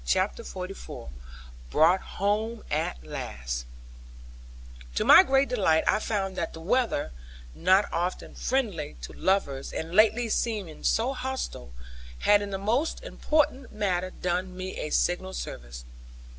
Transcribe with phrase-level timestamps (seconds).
[0.03, 1.11] CHAPTER XLIV
[1.69, 3.67] BROUGHT HOME AT LAST
[4.95, 7.11] To my great delight I found that the weather,
[7.53, 11.71] not often friendly to lovers, and lately seeming so hostile,
[12.21, 15.85] had in the most important matter done me a signal service.